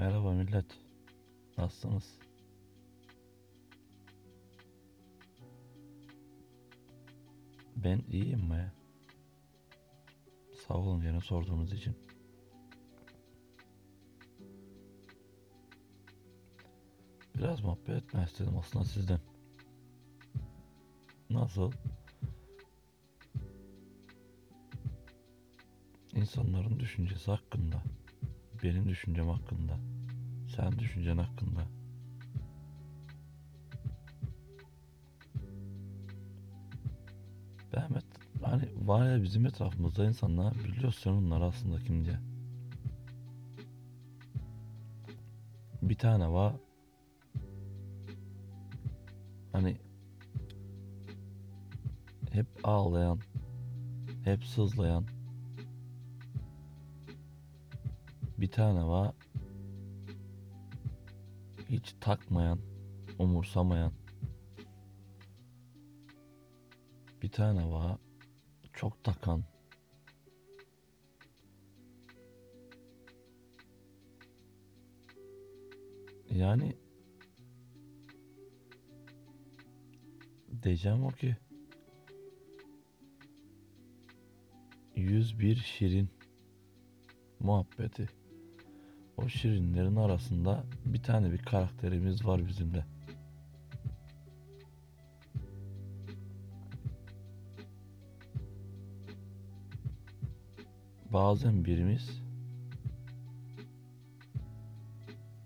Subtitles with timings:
[0.00, 0.64] Merhaba millet.
[1.58, 2.18] Nasılsınız?
[7.76, 8.72] Ben iyiyim be.
[10.66, 11.96] Sağ olun gene sorduğunuz için.
[17.38, 19.20] Biraz muhabbet etmek istedim aslında sizden.
[21.30, 21.72] Nasıl?
[26.14, 27.82] İnsanların düşüncesi hakkında,
[28.62, 29.89] benim düşüncem hakkında,
[30.56, 31.60] sen düşüncen hakkında.
[37.72, 38.04] Ben et,
[38.42, 42.18] hani var ya bizim etrafımızda insanlar biliyorsun onlar aslında kim diye.
[45.82, 46.54] Bir tane var.
[49.52, 49.76] Hani
[52.32, 53.20] hep ağlayan,
[54.24, 55.06] hep sızlayan,
[58.40, 59.14] Bir tane var.
[61.70, 62.58] Hiç takmayan,
[63.18, 63.92] umursamayan.
[67.22, 67.98] Bir tane var.
[68.72, 69.44] Çok takan.
[76.30, 76.76] Yani
[80.62, 81.36] diyeceğim o ki
[84.96, 86.08] 101 şirin
[87.40, 88.19] muhabbeti.
[89.24, 92.84] O şirinlerin arasında bir tane bir karakterimiz var bizim de.
[101.12, 102.22] Bazen birimiz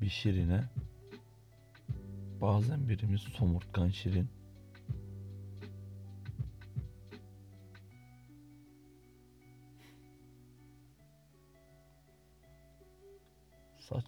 [0.00, 0.64] bir şirine
[2.40, 4.28] bazen birimiz somurtkan şirin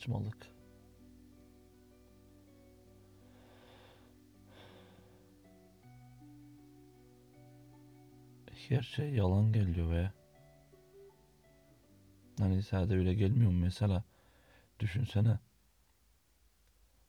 [0.07, 0.51] saçmalık.
[8.69, 10.11] Her şey yalan geliyor ve
[12.39, 13.59] hani sade öyle gelmiyor mu?
[13.59, 14.05] Mesela
[14.81, 15.39] düşünsene.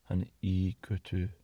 [0.04, 1.36] Hani iyi kötü.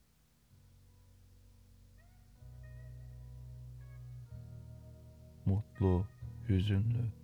[5.46, 6.08] Mutlu
[6.50, 7.23] hüzünlü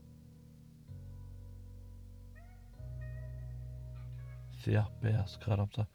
[4.60, 5.88] siyah beyaz karamsar.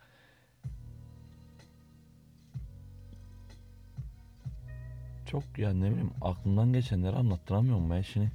[5.26, 8.32] Çok ya ne bileyim aklımdan geçenleri anlattıramıyorum ben şimdi.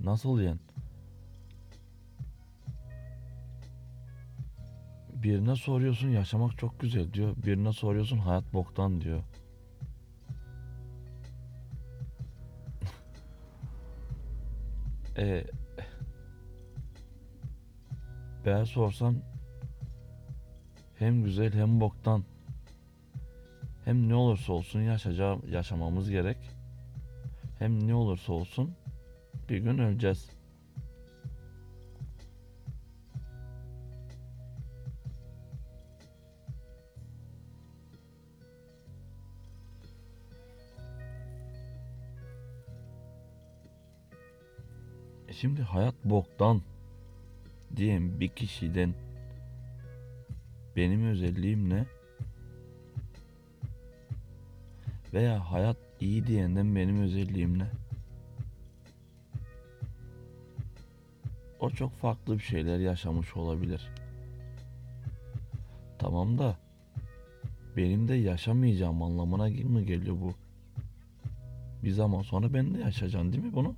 [0.00, 0.58] Nasıl yani?
[5.14, 7.36] Birine soruyorsun yaşamak çok güzel diyor.
[7.46, 9.22] Birine soruyorsun hayat boktan diyor.
[15.16, 15.44] E,
[18.46, 19.16] ben sorsan
[20.98, 22.24] hem güzel hem boktan
[23.84, 26.36] hem ne olursa olsun yaşayacağım, yaşamamız gerek.
[27.58, 28.74] Hem ne olursa olsun
[29.48, 30.30] bir gün öleceğiz.
[45.28, 46.62] E Şimdi hayat boktan
[47.76, 48.94] diyen bir kişiden
[50.76, 51.86] benim özelliğim ne?
[55.14, 57.66] Veya hayat iyi diyenden benim özelliğim ne?
[61.60, 63.90] O çok farklı bir şeyler yaşamış olabilir.
[65.98, 66.56] Tamam da
[67.76, 70.34] benim de yaşamayacağım anlamına mı geliyor bu?
[71.84, 73.74] Bir zaman sonra ben de yaşayacağım değil mi bunu?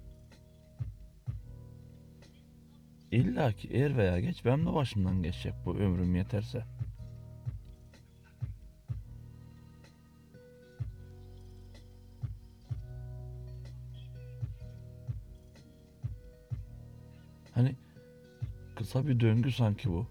[3.11, 6.65] İlla ki er veya geç benim de başımdan geçecek bu ömrüm yeterse.
[17.55, 17.77] Hani
[18.77, 20.07] kısa bir döngü sanki bu.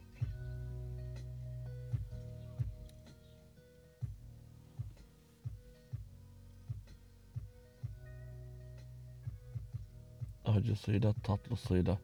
[10.45, 11.97] Acısıyla tatlısıyla.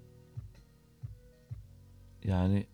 [2.31, 2.65] Yani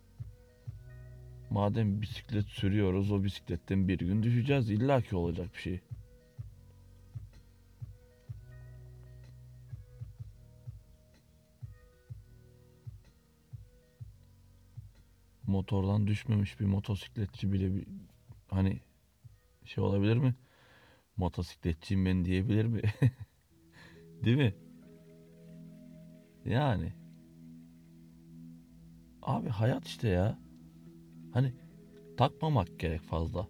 [1.49, 4.69] madem bisiklet sürüyoruz o bisikletten bir gün düşeceğiz.
[4.69, 5.81] İlla ki olacak bir şey.
[15.47, 17.87] Motordan düşmemiş bir motosikletçi bile bir,
[18.47, 18.79] hani
[19.65, 20.35] şey olabilir mi?
[21.17, 22.81] Motosikletçiyim ben diyebilir mi?
[24.23, 24.55] Değil mi?
[26.45, 27.06] Yani.
[29.27, 30.37] Abi hayat işte ya.
[31.33, 31.53] Hani
[32.17, 33.47] takmamak gerek fazla.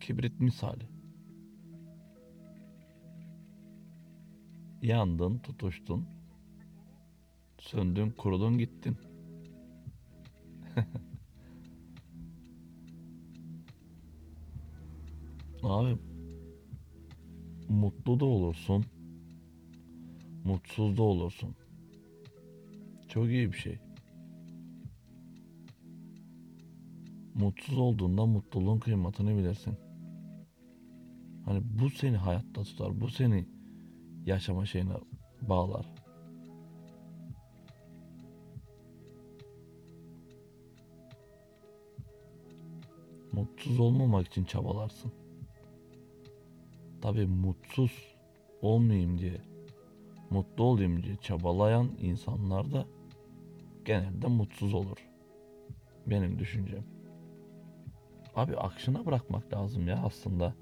[0.00, 0.88] Kibrit misali.
[4.82, 6.06] Yandın, tutuştun.
[7.58, 8.96] Söndün, kurudun, gittin.
[15.68, 15.98] Abi
[17.68, 18.84] mutlu da olursun.
[20.44, 21.54] Mutsuz da olursun.
[23.08, 23.78] Çok iyi bir şey.
[27.34, 29.74] Mutsuz olduğunda mutluluğun kıymetini bilirsin.
[31.44, 33.00] Hani bu seni hayatta tutar.
[33.00, 33.46] Bu seni
[34.26, 34.94] yaşama şeyine
[35.42, 35.86] bağlar.
[43.32, 45.25] Mutsuz olmamak için çabalarsın.
[47.06, 48.16] Tabii mutsuz
[48.62, 49.40] olmayayım diye,
[50.30, 52.86] mutlu olayım diye çabalayan insanlar da
[53.84, 55.08] genelde mutsuz olur.
[56.06, 56.84] Benim düşüncem.
[58.36, 60.54] Abi akışına bırakmak lazım ya aslında.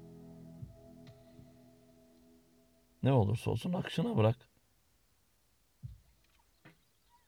[3.03, 4.49] Ne olursa olsun akışına bırak.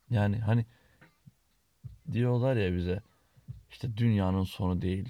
[0.09, 0.65] Yani hani
[2.11, 3.01] diyorlar ya bize
[3.69, 5.09] işte dünyanın sonu değil.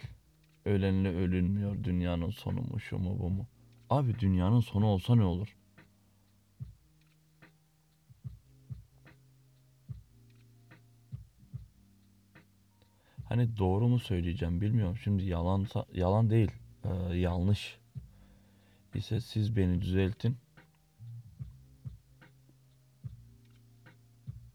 [0.66, 1.84] Ölenle ölünmüyor.
[1.84, 3.48] Dünyanın sonu mu şu mu bu mu?
[3.90, 5.56] Abi dünyanın sonu olsa ne olur?
[13.26, 14.98] Hani doğru mu söyleyeceğim bilmiyorum.
[15.04, 16.52] Şimdi yalan yalan değil.
[16.84, 17.78] Ee, yanlış
[18.96, 20.38] ise siz beni düzeltin.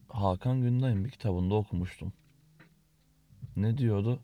[0.08, 2.12] Hakan Günday'ın bir kitabında okumuştum.
[3.56, 4.20] Ne diyordu?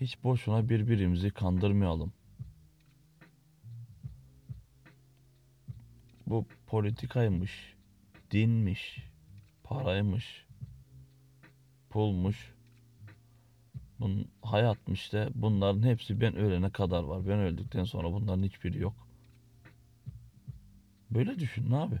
[0.00, 2.12] Hiç boşuna birbirimizi kandırmayalım.
[6.26, 7.74] Bu politikaymış,
[8.30, 9.10] dinmiş,
[9.64, 10.46] paraymış,
[11.90, 12.54] pulmuş,
[14.00, 17.28] bunun hayatmış da bunların hepsi ben ölene kadar var.
[17.28, 19.08] Ben öldükten sonra bunların hiçbiri yok.
[21.10, 22.00] Böyle düşün abi.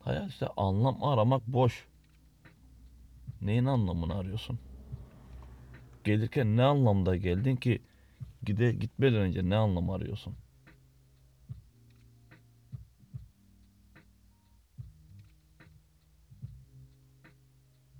[0.00, 1.91] Hayat işte anlam aramak boş.
[3.42, 4.58] Neyin anlamını arıyorsun?
[6.04, 7.82] Gelirken ne anlamda geldin ki
[8.42, 10.34] gide gitmeden önce ne anlam arıyorsun?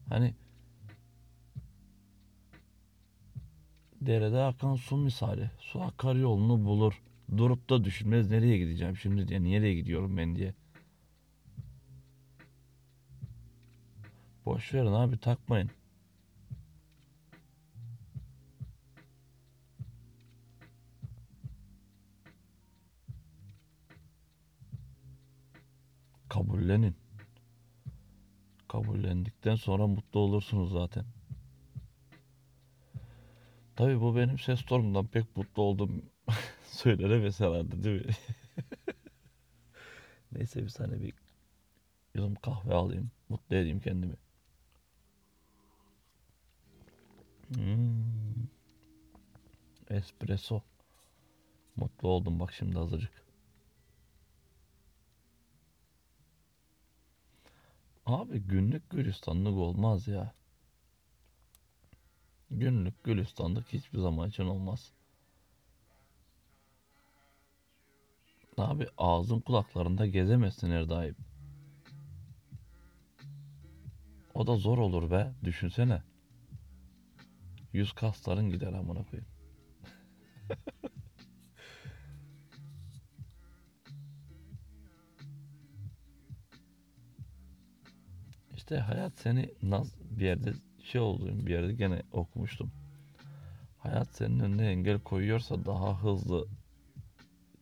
[0.09, 0.35] Hani
[4.01, 5.51] derede akan su misali.
[5.59, 7.03] Su akar yolunu bulur.
[7.37, 9.43] Durup da düşünmez nereye gideceğim şimdi diye.
[9.45, 10.55] Nereye gidiyorum ben diye.
[14.53, 15.71] Boş verin abi takmayın.
[26.29, 26.97] Kabullenin.
[28.69, 31.05] Kabullendikten sonra mutlu olursunuz zaten.
[33.77, 36.03] Tabii bu benim ses tonumdan pek mutlu oldum
[36.65, 38.13] söylenemez herhalde değil mi?
[40.33, 41.15] Neyse bir saniye bir
[42.15, 43.11] yudum kahve alayım.
[43.29, 44.15] Mutlu edeyim kendimi.
[47.55, 48.47] Hmm.
[49.91, 50.63] Espresso.
[51.77, 53.23] Mutlu oldum bak şimdi azıcık.
[58.07, 60.35] Abi günlük gülistanlık olmaz ya.
[62.51, 64.93] Günlük gülistanlık hiçbir zaman için olmaz.
[68.57, 71.17] Abi ağzın kulaklarında gezemezsin her daim.
[74.35, 75.33] O da zor olur be.
[75.45, 76.03] Düşünsene.
[77.73, 79.29] Yüz kasların gider amına koyayım.
[88.55, 90.53] İşte hayat seni naz bir yerde
[90.83, 92.73] şey olduğum bir yerde gene okumuştum.
[93.79, 96.49] Hayat senin önüne engel koyuyorsa daha hızlı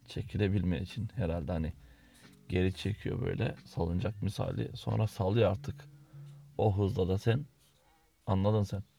[0.08, 1.72] çekilebilme için herhalde hani
[2.48, 5.88] geri çekiyor böyle salıncak misali sonra salıyor artık.
[6.58, 7.46] O hızla da sen
[8.26, 8.89] anladın sen.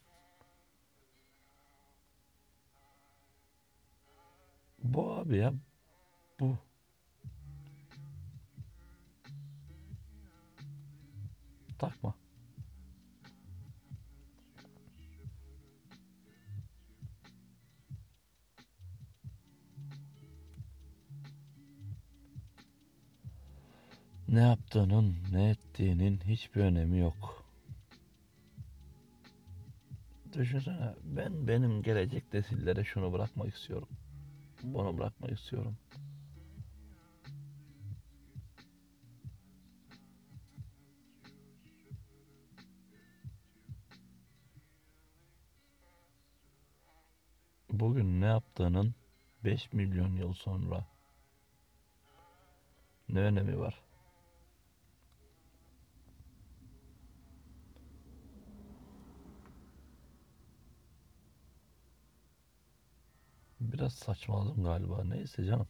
[4.84, 5.54] Bu abi ya
[6.40, 6.58] bu.
[11.80, 12.16] Takma.
[24.28, 27.46] Ne yaptığının, ne ettiğinin hiçbir önemi yok.
[30.34, 33.88] Düşünsene ben benim gelecek nesillere şunu bırakmak istiyorum.
[34.64, 35.78] Bunu bırakmak istiyorum.
[47.72, 48.96] Bugün ne yaptığının
[49.44, 50.86] 5 milyon yıl sonra
[53.10, 53.91] ne önemi var?
[63.82, 65.04] Biraz saçmaladım galiba.
[65.04, 65.68] Neyse canım.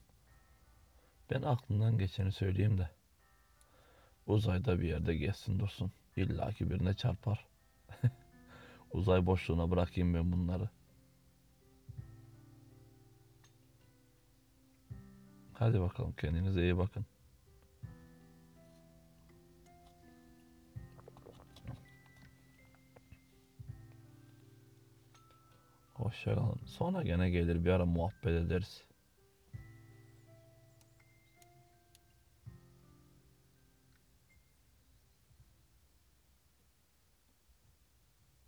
[1.29, 2.89] Ben aklımdan geçeni söyleyeyim de.
[4.27, 5.91] Uzayda bir yerde gezsin dursun.
[6.15, 7.47] İlla ki birine çarpar.
[8.91, 10.69] Uzay boşluğuna bırakayım ben bunları.
[15.53, 17.05] Hadi bakalım kendinize iyi bakın.
[26.11, 26.59] Hoşçakalın.
[26.65, 28.83] Sonra gene gelir bir ara muhabbet ederiz.